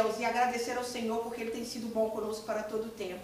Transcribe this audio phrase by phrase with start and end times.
[0.00, 3.20] céus e agradecer ao Senhor porque Ele tem sido bom conosco para todo o tempo.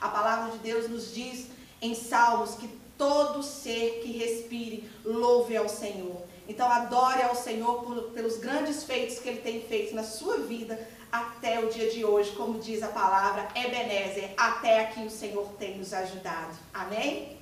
[0.00, 1.48] A palavra de Deus nos diz
[1.82, 6.22] em Salmos que todo ser que respire louve ao Senhor.
[6.48, 10.78] Então adore ao Senhor por, pelos grandes feitos que Ele tem feito na sua vida
[11.10, 15.76] até o dia de hoje, como diz a palavra Ebenezer, até aqui o Senhor tem
[15.76, 16.56] nos ajudado.
[16.72, 17.39] Amém?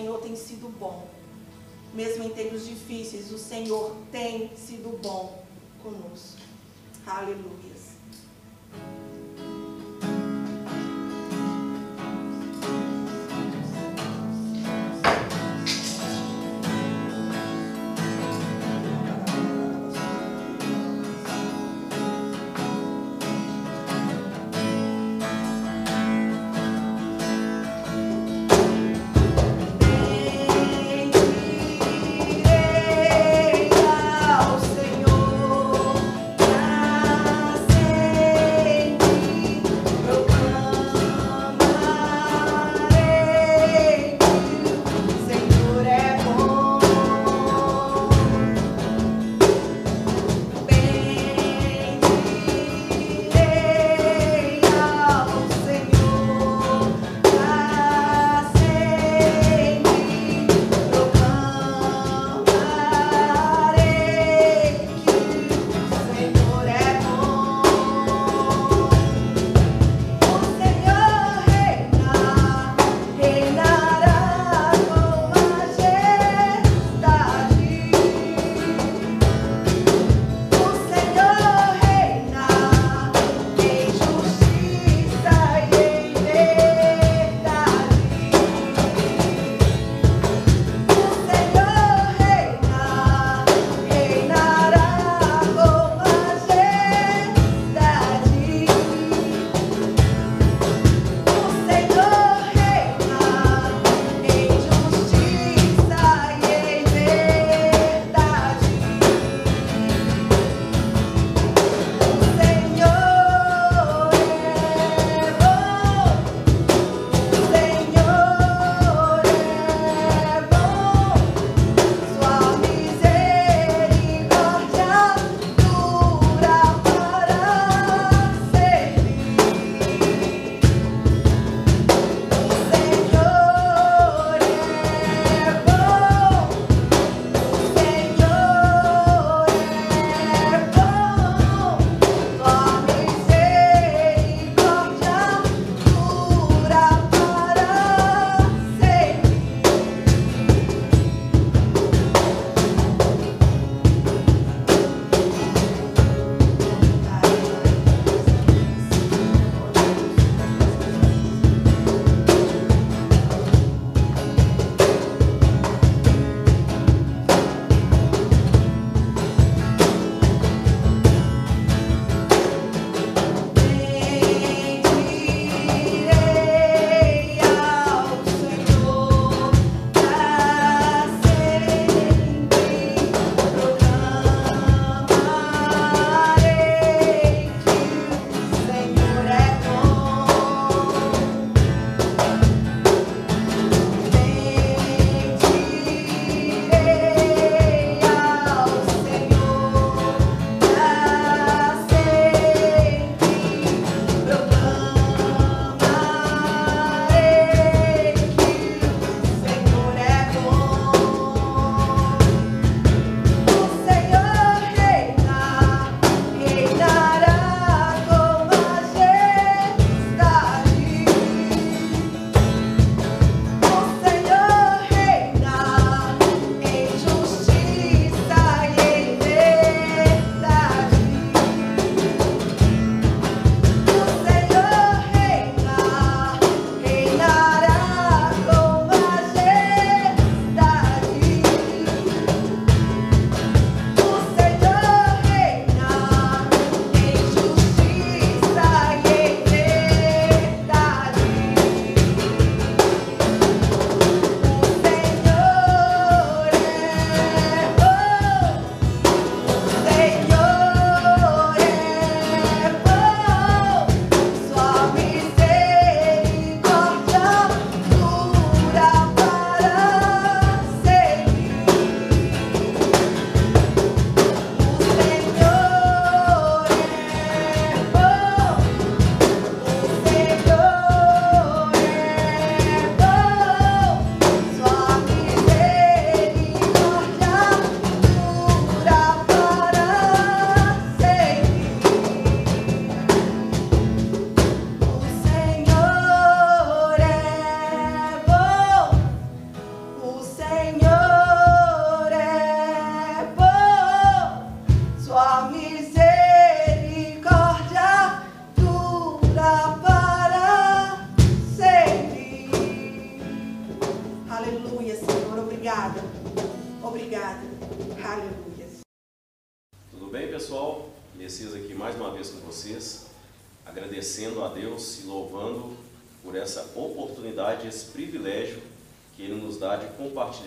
[0.00, 1.06] Senhor tem sido bom.
[1.92, 5.44] Mesmo em tempos difíceis, o Senhor tem sido bom
[5.82, 6.40] conosco.
[7.06, 7.60] Aleluia.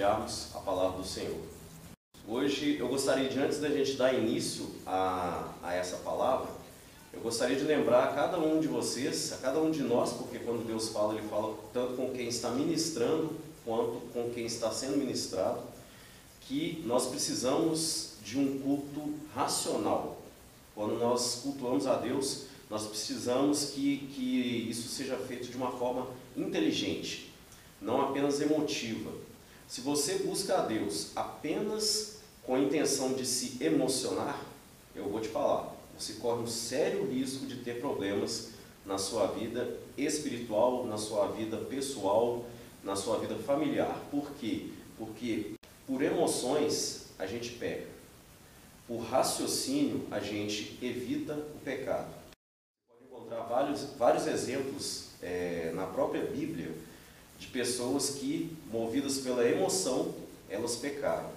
[0.03, 1.39] Compartilharmos a palavra do Senhor.
[2.27, 6.49] Hoje eu gostaria de, antes da gente dar início a, a essa palavra,
[7.13, 10.39] eu gostaria de lembrar a cada um de vocês, a cada um de nós, porque
[10.39, 13.33] quando Deus fala, Ele fala tanto com quem está ministrando
[13.63, 15.61] quanto com quem está sendo ministrado,
[16.41, 20.21] que nós precisamos de um culto racional.
[20.75, 26.07] Quando nós cultuamos a Deus, nós precisamos que, que isso seja feito de uma forma
[26.35, 27.31] inteligente,
[27.81, 29.22] não apenas emotiva.
[29.73, 34.39] Se você busca a Deus apenas com a intenção de se emocionar,
[34.95, 38.51] eu vou te falar, você corre um sério risco de ter problemas
[38.85, 42.45] na sua vida espiritual, na sua vida pessoal,
[42.83, 43.99] na sua vida familiar.
[44.11, 44.67] Por quê?
[44.95, 45.53] Porque
[45.87, 47.87] por emoções a gente peca.
[48.87, 52.13] Por raciocínio a gente evita o pecado.
[52.13, 56.71] Você pode encontrar vários, vários exemplos é, na própria Bíblia
[57.43, 60.13] de pessoas que, movidas pela emoção,
[60.49, 61.29] elas pecaram.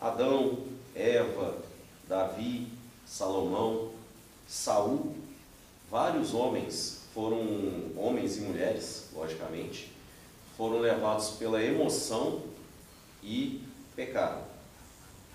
[0.00, 0.64] Adão,
[0.94, 1.58] Eva,
[2.08, 2.68] Davi,
[3.06, 3.90] Salomão,
[4.48, 5.14] Saul,
[5.90, 7.38] vários homens foram
[7.96, 9.92] homens e mulheres, logicamente,
[10.56, 12.42] foram levados pela emoção
[13.22, 13.62] e
[13.94, 14.42] pecaram.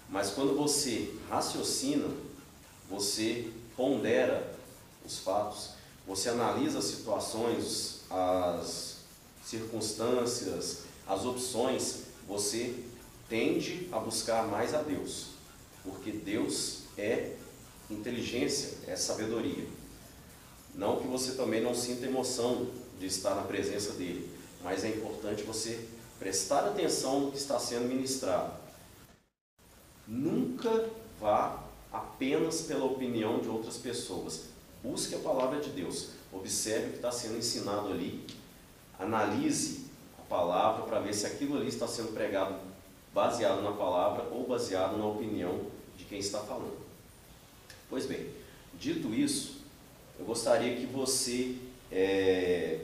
[0.10, 2.10] Mas quando você raciocina,
[2.90, 4.52] você pondera
[5.06, 5.72] os fatos,
[6.08, 8.91] você analisa as situações, as
[9.44, 12.76] circunstâncias, as opções, você
[13.28, 15.28] tende a buscar mais a Deus,
[15.84, 17.36] porque Deus é
[17.90, 19.66] inteligência, é sabedoria.
[20.74, 22.68] Não que você também não sinta emoção
[23.00, 24.32] de estar na presença dele,
[24.64, 25.86] mas é importante você
[26.20, 28.54] prestar atenção no que está sendo ministrado.
[30.08, 34.44] Nunca vá apenas pela opinião de outras pessoas.
[34.84, 36.10] Busque a palavra de Deus.
[36.32, 38.26] Observe o que está sendo ensinado ali.
[39.02, 39.86] Analise
[40.20, 42.56] a palavra para ver se aquilo ali está sendo pregado
[43.14, 45.66] baseado na palavra ou baseado na opinião
[45.98, 46.78] de quem está falando.
[47.90, 48.30] Pois bem,
[48.76, 49.62] dito isso,
[50.20, 51.58] eu gostaria que você
[51.92, 52.80] é,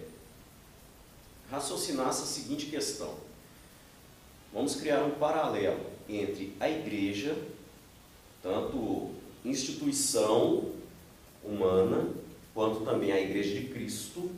[1.50, 3.14] raciocinasse a seguinte questão.
[4.52, 7.38] Vamos criar um paralelo entre a igreja,
[8.42, 9.12] tanto
[9.46, 10.74] instituição
[11.44, 12.10] humana,
[12.54, 14.32] quanto também a igreja de Cristo,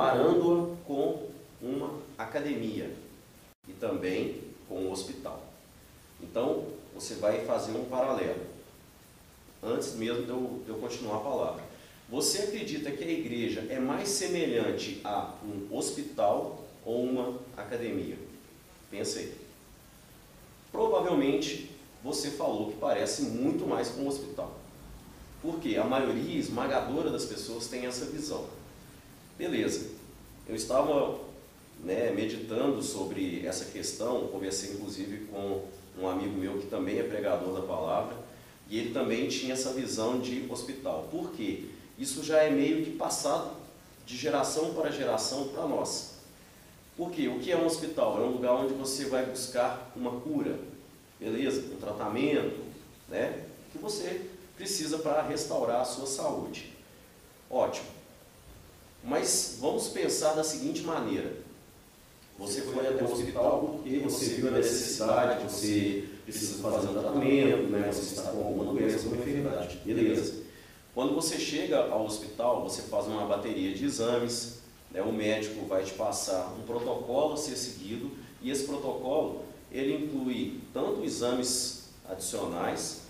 [0.00, 1.28] comparando-a com
[1.60, 2.90] uma academia
[3.68, 5.44] e também com um hospital.
[6.22, 8.40] Então, você vai fazer um paralelo
[9.62, 11.62] antes mesmo de eu, de eu continuar a palavra.
[12.08, 18.16] Você acredita que a igreja é mais semelhante a um hospital ou uma academia?
[18.90, 19.34] Pensa aí.
[20.72, 21.70] Provavelmente
[22.02, 24.58] você falou que parece muito mais com um hospital.
[25.42, 28.59] Porque a maioria esmagadora das pessoas tem essa visão.
[29.40, 29.92] Beleza.
[30.46, 31.18] Eu estava
[31.82, 35.64] né, meditando sobre essa questão, conversei inclusive com
[35.98, 38.14] um amigo meu que também é pregador da palavra,
[38.68, 41.08] e ele também tinha essa visão de hospital.
[41.10, 41.64] Por quê?
[41.98, 43.52] Isso já é meio que passado
[44.04, 46.16] de geração para geração para nós.
[46.94, 48.20] Porque o que é um hospital?
[48.20, 50.58] É um lugar onde você vai buscar uma cura,
[51.18, 51.62] beleza?
[51.72, 52.60] Um tratamento,
[53.08, 53.46] né?
[53.72, 54.20] Que você
[54.54, 56.74] precisa para restaurar a sua saúde.
[57.48, 57.99] Ótimo.
[59.02, 61.32] Mas vamos pensar da seguinte maneira:
[62.38, 67.70] você foi até o hospital porque você viu a necessidade, você precisa fazer um tratamento,
[67.70, 67.90] né?
[67.92, 69.78] você está com alguma doença, alguma enfermidade.
[69.84, 70.40] Beleza.
[70.94, 74.60] Quando você chega ao hospital, você faz uma bateria de exames,
[74.90, 75.02] né?
[75.02, 78.10] o médico vai te passar um protocolo a ser seguido,
[78.42, 83.02] e esse protocolo ele inclui tanto exames adicionais,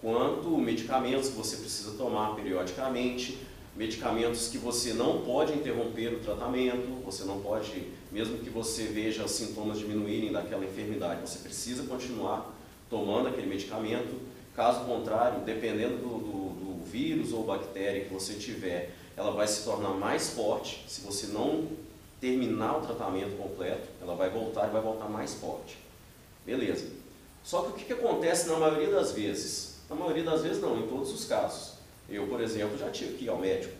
[0.00, 3.38] quanto medicamentos que você precisa tomar periodicamente,
[3.80, 9.24] medicamentos que você não pode interromper o tratamento, você não pode, mesmo que você veja
[9.24, 12.54] os sintomas diminuírem daquela enfermidade, você precisa continuar
[12.90, 14.20] tomando aquele medicamento.
[14.54, 19.64] Caso contrário, dependendo do, do, do vírus ou bactéria que você tiver, ela vai se
[19.64, 20.84] tornar mais forte.
[20.86, 21.66] Se você não
[22.20, 25.78] terminar o tratamento completo, ela vai voltar e vai voltar mais forte.
[26.44, 26.86] Beleza.
[27.42, 29.76] Só que o que, que acontece na maioria das vezes?
[29.88, 31.79] Na maioria das vezes não, em todos os casos
[32.10, 33.72] eu, por exemplo, já tive que ir ao médico,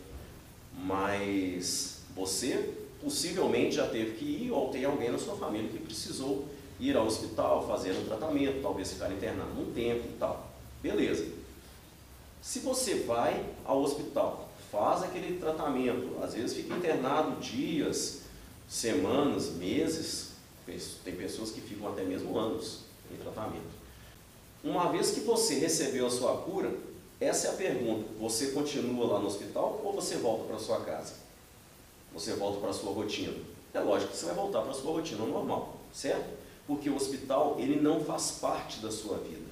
[0.83, 6.47] mas você possivelmente já teve que ir ou tem alguém na sua família que precisou
[6.79, 10.51] ir ao hospital, fazer um tratamento, talvez ficar internado um tempo e tal.
[10.81, 11.27] Beleza.
[12.41, 18.21] Se você vai ao hospital, faz aquele tratamento, às vezes fica internado dias,
[18.67, 20.31] semanas, meses,
[21.03, 22.79] tem pessoas que ficam até mesmo anos
[23.11, 23.81] em tratamento.
[24.63, 26.71] Uma vez que você recebeu a sua cura,
[27.21, 31.13] essa é a pergunta: você continua lá no hospital ou você volta para sua casa?
[32.13, 33.37] Você volta para sua rotina?
[33.73, 36.27] É lógico que você vai voltar para sua rotina normal, certo?
[36.67, 39.49] Porque o hospital ele não faz parte da sua vida.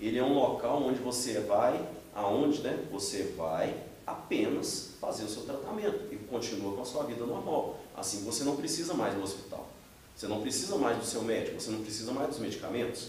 [0.00, 2.86] Ele é um local onde você vai, aonde, né?
[2.90, 7.78] Você vai apenas fazer o seu tratamento e continua com a sua vida normal.
[7.96, 9.68] Assim você não precisa mais do hospital.
[10.16, 13.08] Você não precisa mais do seu médico, você não precisa mais dos medicamentos.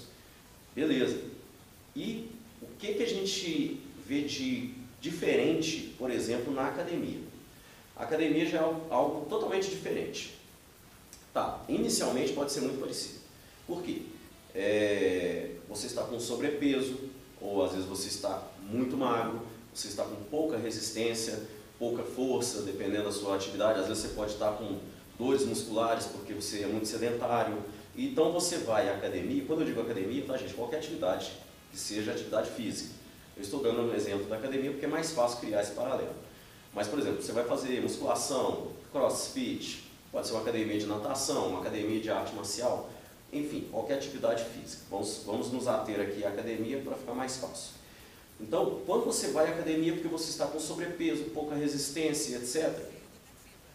[0.76, 1.22] Beleza.
[1.96, 2.32] E
[2.84, 7.20] que, que a gente vê de diferente, por exemplo, na academia?
[7.96, 10.34] A academia já é algo totalmente diferente.
[11.34, 13.20] Tá, inicialmente pode ser muito parecido.
[13.66, 14.02] Por quê?
[14.54, 16.98] É, você está com sobrepeso,
[17.40, 19.42] ou às vezes você está muito magro,
[19.74, 21.42] você está com pouca resistência,
[21.80, 23.80] pouca força, dependendo da sua atividade.
[23.80, 24.78] Às vezes você pode estar com
[25.18, 27.58] dores musculares porque você é muito sedentário.
[27.98, 31.32] Então você vai à academia, quando eu digo academia, tá gente, qualquer atividade
[31.74, 32.94] que seja atividade física.
[33.36, 36.14] Eu estou dando um exemplo da academia porque é mais fácil criar esse paralelo.
[36.72, 41.60] Mas, por exemplo, você vai fazer musculação, crossfit, pode ser uma academia de natação, uma
[41.60, 42.90] academia de arte marcial,
[43.32, 44.84] enfim, qualquer atividade física.
[44.90, 47.74] Vamos, vamos nos ater aqui à academia para ficar mais fácil.
[48.40, 52.72] Então, quando você vai à academia porque você está com sobrepeso, pouca resistência, etc.,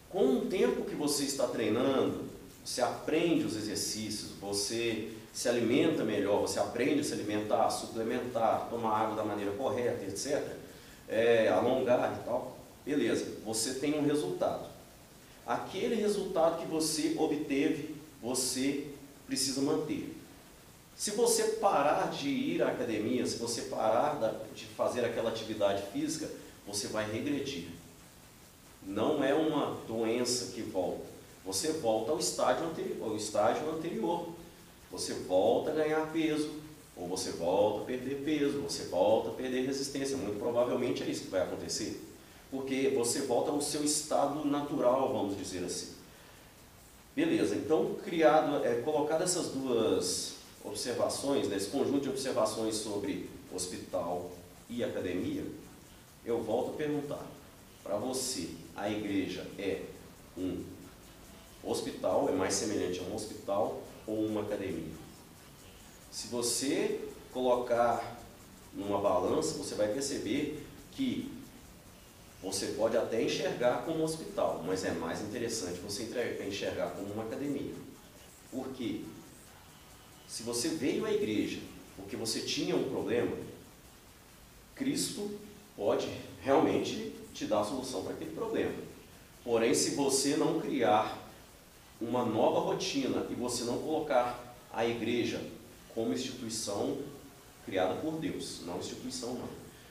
[0.09, 2.25] com o tempo que você está treinando,
[2.65, 9.03] você aprende os exercícios, você se alimenta melhor, você aprende a se alimentar, suplementar, tomar
[9.03, 10.45] água da maneira correta, etc.,
[11.09, 14.67] é, alongar e tal, beleza, você tem um resultado.
[15.47, 18.89] Aquele resultado que você obteve, você
[19.29, 20.13] precisa manter.
[20.97, 24.19] Se você parar de ir à academia, se você parar
[24.57, 26.29] de fazer aquela atividade física,
[26.67, 27.69] você vai regredir.
[28.85, 31.07] Não é uma doença que volta.
[31.47, 34.37] Você volta ao estágio anterior, ao estágio anterior.
[34.91, 36.51] Você volta a ganhar peso,
[36.97, 40.17] ou você volta a perder peso, você volta a perder resistência.
[40.17, 42.03] Muito provavelmente é isso que vai acontecer.
[42.51, 45.95] Porque você volta ao seu estado natural, vamos dizer assim.
[47.15, 54.31] Beleza, então criado, é, colocado essas duas observações, nesse conjunto de observações sobre hospital
[54.69, 55.45] e academia,
[56.25, 57.27] eu volto a perguntar
[57.83, 59.83] para você, a igreja é
[60.37, 60.63] um
[61.63, 64.95] hospital, é mais semelhante a um hospital ou uma academia?
[66.11, 67.01] Se você
[67.33, 68.19] colocar
[68.73, 71.31] numa balança, você vai perceber que
[72.43, 76.09] você pode até enxergar como um hospital, mas é mais interessante você
[76.47, 77.75] enxergar como uma academia.
[78.51, 79.03] Por quê?
[80.27, 81.61] Se você veio à igreja
[81.97, 83.37] porque você tinha um problema,
[84.75, 85.39] Cristo
[85.77, 86.09] pode
[86.43, 88.75] realmente te dar a solução para aquele problema.
[89.45, 91.18] Porém, se você não criar
[92.01, 95.41] uma nova rotina e você não colocar a igreja
[95.95, 96.99] como instituição
[97.65, 99.49] criada por Deus, não instituição não.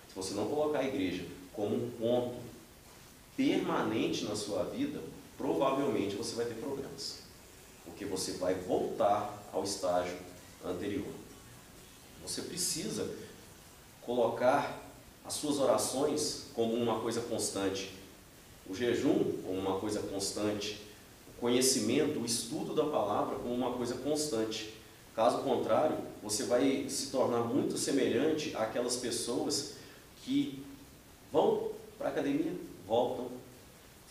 [0.08, 2.36] Se você não colocar a igreja como um ponto
[3.36, 5.00] permanente na sua vida,
[5.38, 7.20] provavelmente você vai ter problemas.
[7.86, 10.18] Porque você vai voltar ao estágio
[10.66, 11.08] anterior.
[12.24, 13.14] Você precisa
[14.02, 14.82] colocar
[15.24, 17.92] as suas orações como uma coisa constante,
[18.68, 20.87] o jejum como uma coisa constante,
[21.40, 24.74] conhecimento, o estudo da palavra como uma coisa constante.
[25.16, 29.74] Caso contrário, você vai se tornar muito semelhante àquelas pessoas
[30.24, 30.64] que
[31.32, 32.54] vão para a academia,
[32.88, 33.28] voltam,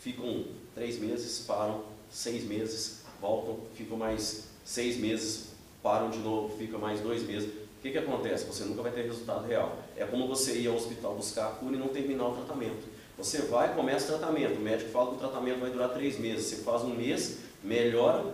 [0.03, 5.51] ficam três meses, param, seis meses, voltam, ficam mais seis meses,
[5.83, 7.49] param de novo, fica mais dois meses.
[7.49, 8.45] O que, que acontece?
[8.47, 9.79] Você nunca vai ter resultado real.
[9.97, 12.85] É como você ir ao hospital buscar a cura e não terminar o tratamento.
[13.19, 16.47] Você vai, começa o tratamento, o médico fala que o tratamento vai durar três meses.
[16.47, 18.25] Você faz um mês, melhora,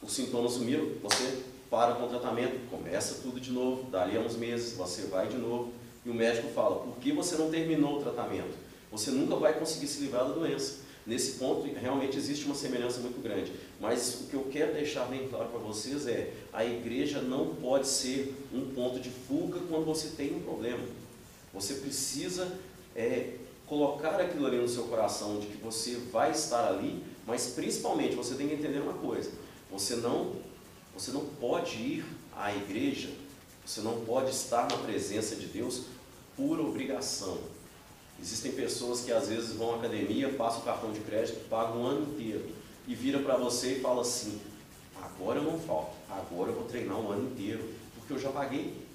[0.00, 4.36] os sintomas sumiram, você para com o tratamento, começa tudo de novo, dali a uns
[4.36, 5.72] meses, você vai de novo,
[6.04, 8.56] e o médico fala, por que você não terminou o tratamento?
[8.90, 10.78] Você nunca vai conseguir se livrar da doença.
[11.06, 13.52] Nesse ponto, realmente existe uma semelhança muito grande.
[13.80, 17.88] Mas o que eu quero deixar bem claro para vocês é: a igreja não pode
[17.88, 20.84] ser um ponto de fuga quando você tem um problema.
[21.54, 22.52] Você precisa
[22.94, 23.34] é,
[23.70, 28.34] colocar aquilo ali no seu coração de que você vai estar ali, mas principalmente você
[28.34, 29.30] tem que entender uma coisa:
[29.70, 30.34] você não,
[30.92, 32.04] você não pode ir
[32.36, 33.10] à igreja,
[33.64, 35.84] você não pode estar na presença de Deus
[36.36, 37.38] por obrigação.
[38.20, 41.86] Existem pessoas que às vezes vão à academia, passam o cartão de crédito, pagam um
[41.86, 42.44] ano inteiro
[42.88, 44.40] e vira para você e fala assim:
[45.00, 48.89] agora eu não falto, agora eu vou treinar um ano inteiro, porque eu já paguei.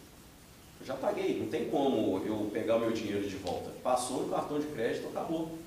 [0.86, 3.72] Já paguei, não tem como eu pegar o meu dinheiro de volta.
[3.84, 5.58] Passou no cartão de crédito, acabou.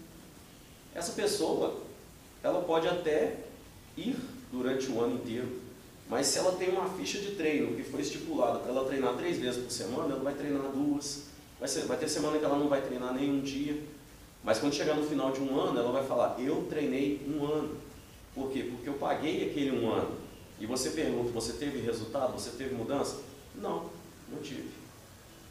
[0.95, 1.77] Essa pessoa,
[2.43, 3.37] ela pode até
[3.97, 4.17] ir
[4.53, 5.61] durante o ano inteiro.
[6.09, 9.39] Mas se ela tem uma ficha de treino que foi estipulada para ela treinar três
[9.39, 11.25] vezes por semana, ela vai treinar duas.
[11.59, 13.83] Vai, ser, vai ter semana que ela não vai treinar nenhum dia.
[14.45, 17.77] Mas quando chegar no final de um ano, ela vai falar: Eu treinei um ano.
[18.35, 18.69] Por quê?
[18.71, 20.17] Porque eu paguei aquele um ano.
[20.61, 22.33] E você pergunta: Você teve resultado?
[22.33, 23.21] Você teve mudança?
[23.57, 23.91] Não,
[24.31, 24.78] não tive.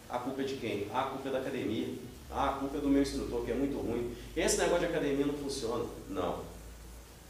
[0.09, 0.87] A culpa é de quem?
[0.91, 1.95] Ah, a culpa é da academia.
[2.31, 4.15] Ah, a culpa é do meu instrutor, que é muito ruim.
[4.35, 5.85] Esse negócio de academia não funciona.
[6.09, 6.43] Não,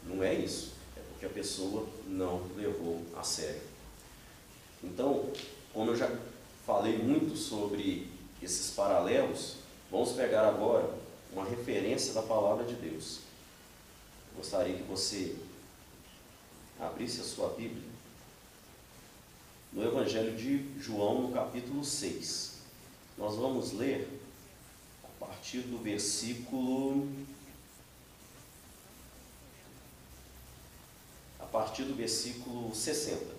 [0.04, 0.72] não é isso.
[0.96, 3.60] É porque a pessoa não levou a sério.
[4.82, 5.30] Então,
[5.72, 6.10] como eu já
[6.64, 8.08] falei muito sobre
[8.42, 9.56] esses paralelos,
[9.90, 10.88] vamos pegar agora
[11.32, 13.20] uma referência da palavra de Deus.
[14.36, 15.36] Gostaria que você
[16.78, 17.82] abrisse a sua Bíblia
[19.72, 22.57] no Evangelho de João, no capítulo 6.
[23.18, 24.08] Nós vamos ler
[25.02, 27.08] a partir do versículo.
[31.40, 33.38] A partir do versículo 60.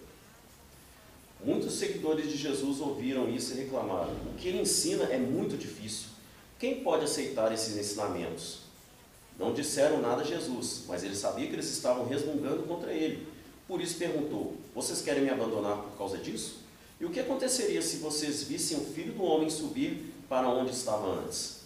[1.44, 6.10] Muitos seguidores de Jesus ouviram isso e reclamaram: o que ele ensina é muito difícil.
[6.60, 8.60] Quem pode aceitar esses ensinamentos?
[9.38, 13.26] Não disseram nada a Jesus, mas ele sabia que eles estavam resmungando contra ele.
[13.66, 16.69] Por isso perguntou: Vocês querem me abandonar por causa disso?
[17.00, 21.08] E o que aconteceria se vocês vissem o filho do homem subir para onde estava
[21.22, 21.60] antes?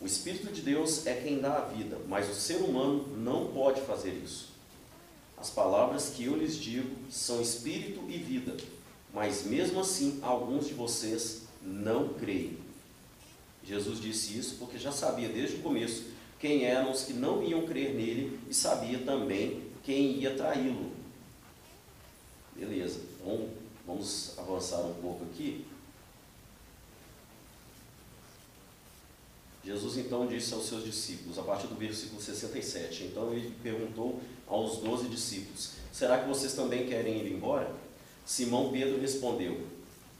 [0.00, 3.80] O Espírito de Deus é quem dá a vida, mas o ser humano não pode
[3.82, 4.48] fazer isso.
[5.38, 8.56] As palavras que eu lhes digo são espírito e vida,
[9.12, 12.58] mas mesmo assim alguns de vocês não creem.
[13.62, 16.04] Jesus disse isso porque já sabia desde o começo
[16.38, 20.92] quem eram os que não iam crer nele e sabia também quem ia traí-lo.
[22.56, 23.48] Beleza, então
[23.86, 25.66] vamos avançar um pouco aqui.
[29.64, 34.78] Jesus então disse aos seus discípulos, a partir do versículo 67, então ele perguntou aos
[34.78, 37.74] doze discípulos: Será que vocês também querem ir embora?
[38.26, 39.66] Simão Pedro respondeu: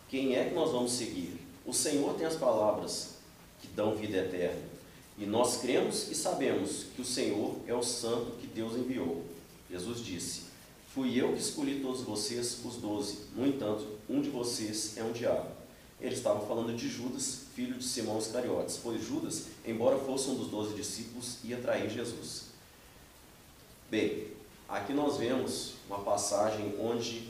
[0.08, 1.38] Quem é que nós vamos seguir?
[1.66, 3.14] O Senhor tem as palavras
[3.60, 4.62] que dão vida eterna.
[5.18, 9.24] E nós cremos e sabemos que o Senhor é o Santo que Deus enviou.
[9.70, 10.42] Jesus disse:
[10.94, 13.18] Fui eu que escolhi todos vocês, os doze.
[13.34, 15.48] No entanto, um de vocês é um diabo.
[16.00, 20.46] Ele estava falando de Judas, filho de Simão Iscariotes, pois Judas, embora fosse um dos
[20.46, 22.44] doze discípulos, ia trair Jesus.
[23.90, 24.28] Bem,
[24.68, 27.28] aqui nós vemos uma passagem onde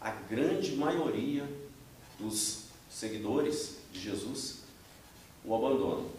[0.00, 1.46] a grande maioria
[2.18, 4.60] dos seguidores de Jesus
[5.44, 6.10] o abandono.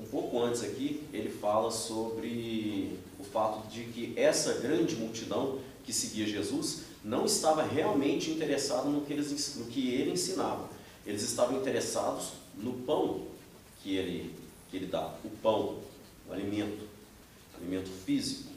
[0.00, 5.58] Um pouco antes aqui, ele fala sobre o fato de que essa grande multidão
[5.90, 10.68] que seguia Jesus não estava realmente interessada no que, eles, no que ele ensinava.
[11.04, 13.26] Eles estavam interessados no pão
[13.82, 14.32] que ele,
[14.70, 15.80] que ele dá, o pão,
[16.28, 16.86] o alimento,
[17.54, 18.50] o alimento físico.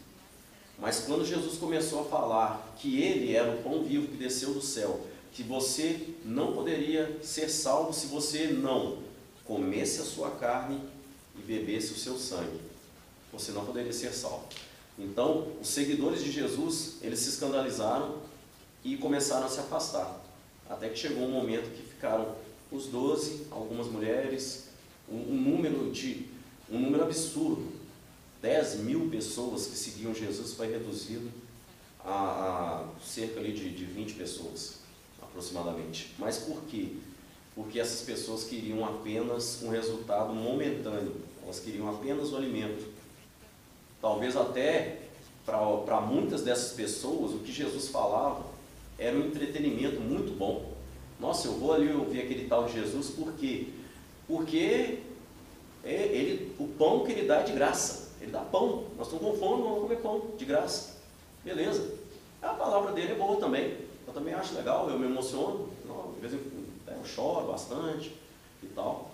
[0.77, 4.61] Mas quando Jesus começou a falar que ele era o pão vivo que desceu do
[4.61, 8.99] céu, que você não poderia ser salvo se você não
[9.43, 10.79] comesse a sua carne
[11.35, 12.59] e bebesse o seu sangue,
[13.31, 14.47] você não poderia ser salvo.
[14.97, 18.17] Então, os seguidores de Jesus, eles se escandalizaram
[18.83, 20.21] e começaram a se afastar.
[20.69, 22.35] Até que chegou um momento que ficaram
[22.71, 24.69] os doze, algumas mulheres,
[25.09, 26.27] um, um, número de
[26.69, 27.71] um número absurdo.
[28.41, 31.31] 10 mil pessoas que seguiam Jesus foi reduzido
[32.03, 34.79] a, a cerca ali de, de 20 pessoas,
[35.21, 36.13] aproximadamente.
[36.19, 36.89] Mas por quê?
[37.55, 42.85] porque essas pessoas queriam apenas um resultado momentâneo, elas queriam apenas o alimento.
[44.03, 44.97] Talvez até
[45.45, 48.43] para muitas dessas pessoas o que Jesus falava
[48.99, 50.73] era um entretenimento muito bom.
[51.17, 53.69] Nossa, eu vou ali ouvir aquele tal de Jesus, por quê?
[54.27, 54.99] Porque
[55.85, 58.11] é, ele, o pão que ele dá é de graça.
[58.19, 58.83] Ele dá pão.
[58.97, 60.97] Nós estamos com fome, vamos comer pão de graça.
[61.41, 61.95] Beleza.
[62.41, 63.77] A palavra dele é boa também.
[64.05, 65.69] Eu também acho legal, eu me emociono.
[66.15, 66.39] De vez em
[66.87, 68.13] eu choro bastante
[68.61, 69.12] e tal.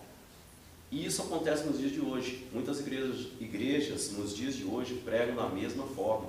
[0.92, 2.48] E isso acontece nos dias de hoje.
[2.52, 6.28] Muitas igrejas, igrejas nos dias de hoje pregam da mesma forma.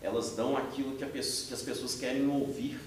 [0.00, 2.78] Elas dão aquilo que, pessoa, que as pessoas querem ouvir.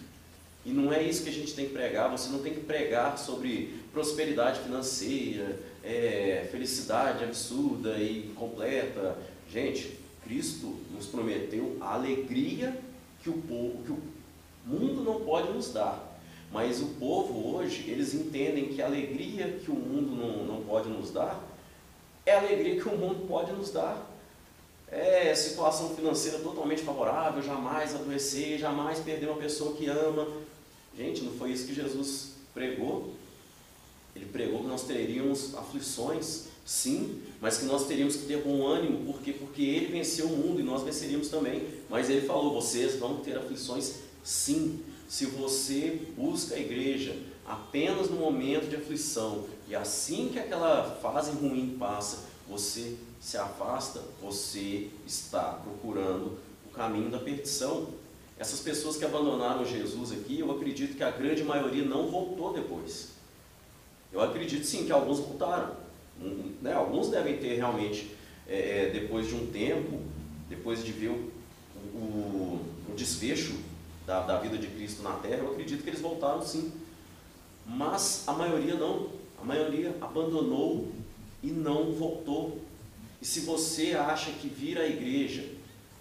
[0.65, 2.09] E não é isso que a gente tem que pregar.
[2.11, 9.17] Você não tem que pregar sobre prosperidade financeira, é, felicidade absurda e completa.
[9.51, 12.77] Gente, Cristo nos prometeu a alegria
[13.23, 13.99] que o povo, que o
[14.65, 16.06] mundo não pode nos dar.
[16.51, 20.89] Mas o povo hoje, eles entendem que a alegria que o mundo não, não pode
[20.89, 21.43] nos dar
[22.25, 24.05] é a alegria que o mundo pode nos dar.
[24.89, 30.27] É situação financeira totalmente favorável, jamais adoecer, jamais perder uma pessoa que ama.
[30.97, 33.13] Gente, não foi isso que Jesus pregou.
[34.15, 39.05] Ele pregou que nós teríamos aflições, Sim, mas que nós teríamos que ter bom ânimo,
[39.05, 41.65] porque porque ele venceu o mundo e nós venceríamos também.
[41.89, 44.83] Mas ele falou: vocês vão ter aflições, sim.
[45.07, 47.15] Se você busca a igreja
[47.45, 54.01] apenas no momento de aflição e assim que aquela fase ruim passa, você se afasta,
[54.21, 57.87] você está procurando o caminho da perdição.
[58.37, 63.13] Essas pessoas que abandonaram Jesus aqui, eu acredito que a grande maioria não voltou depois.
[64.11, 65.87] Eu acredito sim que alguns voltaram
[66.61, 68.11] né, alguns devem ter realmente,
[68.47, 70.01] é, é, depois de um tempo,
[70.49, 71.31] depois de ver o,
[71.93, 73.55] o, o desfecho
[74.07, 76.71] da, da, vida de Cristo na Terra, eu acredito que eles voltaram sim.
[77.65, 79.09] Mas a maioria não.
[79.39, 80.87] A maioria abandonou
[81.43, 82.61] e não voltou.
[83.21, 85.43] E se você acha que vir à igreja,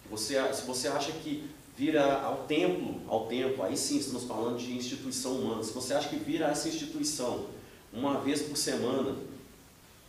[0.09, 4.73] você, se você acha que vir ao templo, ao templo, aí sim estamos falando de
[4.73, 7.47] instituição humana, se você acha que vir a essa instituição
[7.92, 9.16] uma vez por semana,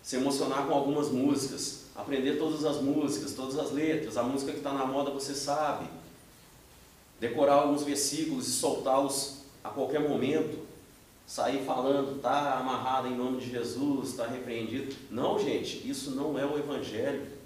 [0.01, 4.59] se emocionar com algumas músicas, aprender todas as músicas, todas as letras, a música que
[4.59, 5.89] está na moda você sabe,
[7.19, 10.59] decorar alguns versículos e soltá-los a qualquer momento,
[11.25, 14.95] sair falando, está amarrado em nome de Jesus, está repreendido.
[15.11, 17.37] Não, gente, isso não é o Evangelho.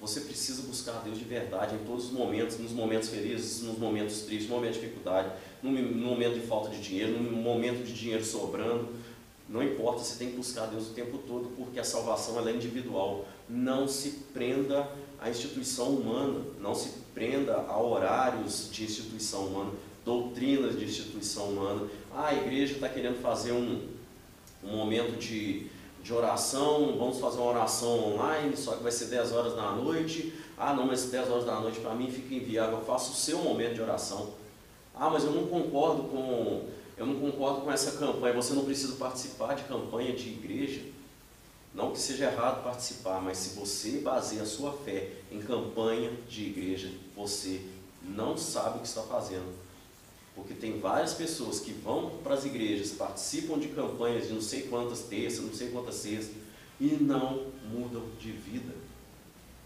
[0.00, 3.78] Você precisa buscar a Deus de verdade em todos os momentos, nos momentos felizes, nos
[3.78, 5.30] momentos tristes, no momento de dificuldade,
[5.62, 8.88] no momento de falta de dinheiro, no momento de dinheiro sobrando,
[9.48, 13.26] não importa, você tem que buscar Deus o tempo todo, porque a salvação é individual.
[13.48, 14.88] Não se prenda
[15.20, 19.70] à instituição humana, não se prenda a horários de instituição humana,
[20.04, 21.88] doutrinas de instituição humana.
[22.14, 23.88] Ah, a igreja está querendo fazer um,
[24.64, 25.66] um momento de,
[26.02, 30.32] de oração, vamos fazer uma oração online, só que vai ser 10 horas da noite.
[30.56, 33.38] Ah, não, mas 10 horas da noite para mim fica inviável, eu faço o seu
[33.38, 34.34] momento de oração.
[34.94, 38.34] Ah, mas eu não concordo com eu não concordo com essa campanha.
[38.34, 40.82] Você não precisa participar de campanha de igreja.
[41.74, 46.44] Não que seja errado participar, mas se você baseia a sua fé em campanha de
[46.44, 47.62] igreja, você
[48.02, 49.52] não sabe o que está fazendo.
[50.34, 54.62] Porque tem várias pessoas que vão para as igrejas, participam de campanhas de não sei
[54.62, 56.34] quantas terças, não sei quantas sextas,
[56.80, 58.74] e não mudam de vida.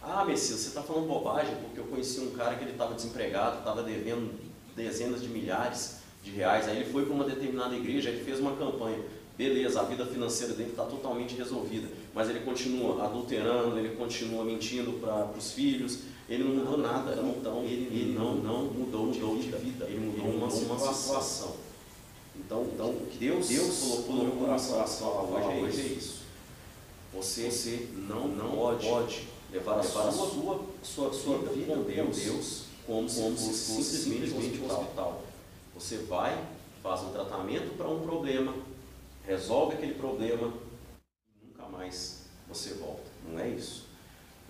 [0.03, 3.59] Ah, Messias, você está falando bobagem, porque eu conheci um cara que ele estava desempregado,
[3.59, 4.33] estava devendo
[4.77, 6.69] dezenas de milhares, de reais.
[6.69, 8.99] Aí ele foi para uma determinada igreja, ele fez uma campanha.
[9.37, 14.93] Beleza, a vida financeira dele está totalmente resolvida, mas ele continua adulterando, ele continua mentindo
[14.95, 19.85] para os filhos, ele não mudou nada, então ele, ele não, não mudou de vida,
[19.87, 21.57] ele mudou, ele uma, uma situação.
[22.35, 26.17] Então, então Deus, Deus colocou no meu coração hoje, é hoje é isso.
[27.13, 29.23] Você, você não, não pode, pode
[29.53, 33.97] levar, levar a sua, sua, sua, sua vida com Deus, Deus como, como se fosse
[33.99, 35.23] simplesmente um hospital.
[35.75, 36.43] Você vai,
[36.83, 38.55] faz um tratamento para um problema,
[39.27, 40.53] resolve aquele problema
[41.35, 43.03] e nunca mais você volta.
[43.29, 43.87] Não é isso.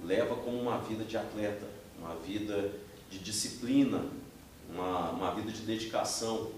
[0.04, 1.66] Leva como uma vida de atleta,
[1.98, 2.72] uma vida
[3.10, 4.04] de disciplina,
[4.68, 6.50] uma, uma vida de dedicação.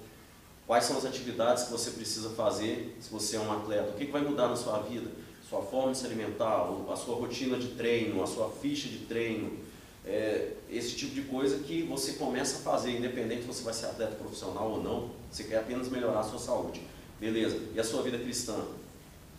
[0.67, 3.91] Quais são as atividades que você precisa fazer se você é um atleta?
[3.91, 5.11] O que, vai mudar na sua vida?
[5.49, 9.57] Sua forma de se alimentar, a sua rotina de treino, a sua ficha de treino,
[10.05, 13.87] é, esse tipo de coisa que você começa a fazer, independente se você vai ser
[13.87, 16.83] atleta profissional ou não, você quer apenas melhorar a sua saúde.
[17.21, 18.65] Beleza, e a sua vida cristã?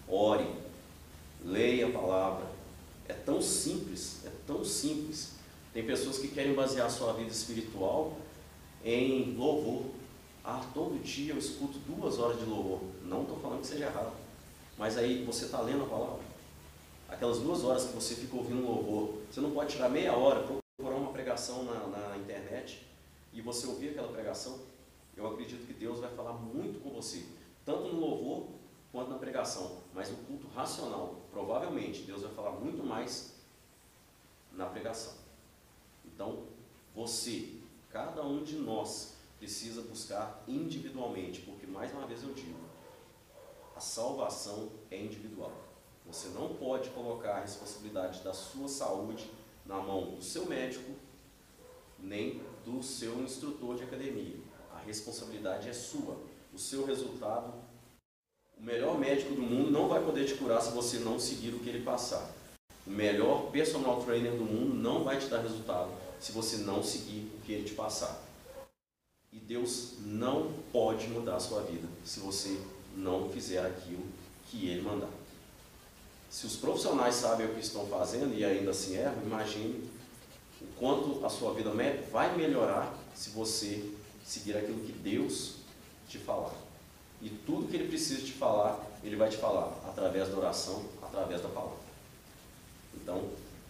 [0.08, 0.46] Ore,
[1.44, 2.46] leia a palavra.
[3.08, 5.34] É tão simples, é tão simples.
[5.74, 8.18] Tem pessoas que querem basear a sua vida espiritual
[8.84, 9.86] em louvor.
[10.44, 12.82] Ah, todo dia eu escuto duas horas de louvor.
[13.04, 14.14] Não estou falando que seja errado.
[14.78, 16.20] Mas aí você está lendo a palavra?
[17.08, 20.96] Aquelas duas horas que você fica ouvindo louvor, você não pode tirar meia hora, procurar
[20.96, 22.86] uma pregação na, na internet
[23.34, 24.60] e você ouvir aquela pregação.
[25.18, 27.24] Eu acredito que Deus vai falar muito com você,
[27.70, 28.48] tanto no louvor
[28.92, 29.84] quanto na pregação.
[29.94, 33.36] Mas no culto racional, provavelmente, Deus vai falar muito mais
[34.52, 35.14] na pregação.
[36.04, 36.46] Então,
[36.96, 37.60] você,
[37.92, 42.58] cada um de nós, precisa buscar individualmente, porque mais uma vez eu digo,
[43.76, 45.54] a salvação é individual.
[46.08, 49.30] Você não pode colocar a responsabilidade da sua saúde
[49.64, 50.92] na mão do seu médico,
[52.00, 54.38] nem do seu instrutor de academia.
[54.74, 56.29] A responsabilidade é sua.
[56.60, 57.54] O seu resultado,
[58.58, 61.60] o melhor médico do mundo não vai poder te curar se você não seguir o
[61.60, 62.30] que ele passar.
[62.86, 65.90] O melhor personal trainer do mundo não vai te dar resultado
[66.20, 68.22] se você não seguir o que ele te passar.
[69.32, 72.60] E Deus não pode mudar a sua vida se você
[72.94, 74.06] não fizer aquilo
[74.52, 75.12] que ele mandar.
[76.30, 79.90] Se os profissionais sabem o que estão fazendo e ainda assim erram, imagine
[80.62, 81.72] o quanto a sua vida
[82.12, 83.94] vai melhorar se você
[84.26, 85.59] seguir aquilo que Deus
[86.10, 86.54] te falar.
[87.22, 91.42] E tudo que Ele precisa te falar, Ele vai te falar através da oração, através
[91.42, 91.78] da palavra.
[92.96, 93.30] Então,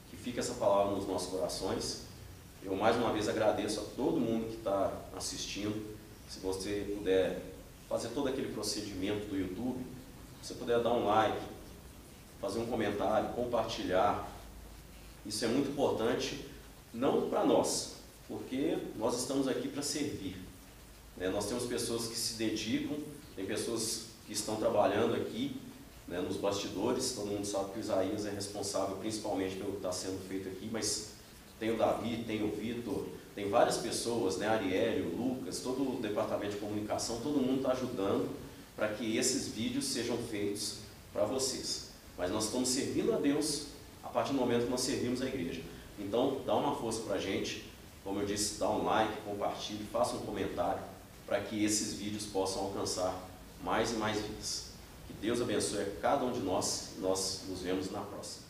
[0.09, 2.03] que fique essa palavra nos nossos corações.
[2.63, 5.95] Eu mais uma vez agradeço a todo mundo que está assistindo.
[6.29, 7.41] Se você puder
[7.87, 9.83] fazer todo aquele procedimento do YouTube,
[10.41, 11.39] se você puder dar um like,
[12.39, 14.29] fazer um comentário, compartilhar,
[15.25, 16.45] isso é muito importante,
[16.93, 17.95] não para nós,
[18.27, 20.48] porque nós estamos aqui para servir.
[21.19, 21.29] Né?
[21.29, 22.97] Nós temos pessoas que se dedicam,
[23.35, 25.55] tem pessoas que estão trabalhando aqui
[26.07, 29.91] né, nos bastidores, todo mundo sabe que o Isaías é responsável principalmente pelo que está
[29.91, 31.11] sendo feito aqui, mas
[31.59, 33.05] tem o Davi, tem o Vitor,
[33.35, 37.73] tem várias pessoas, né, Ariel, o Lucas, todo o departamento de comunicação, todo mundo está
[37.73, 38.29] ajudando
[38.75, 40.77] para que esses vídeos sejam feitos
[41.13, 41.89] para vocês.
[42.17, 43.67] Mas nós estamos servindo a Deus
[44.03, 45.61] a partir do momento que nós servimos a igreja.
[45.99, 47.65] Então, dá uma força para a gente,
[48.03, 50.81] como eu disse, dá um like, compartilhe, faça um comentário,
[51.29, 53.15] para que esses vídeos possam alcançar
[53.63, 54.69] mais e mais vidas.
[55.07, 56.95] Que Deus abençoe a cada um de nós.
[56.97, 58.48] Nós nos vemos na próxima.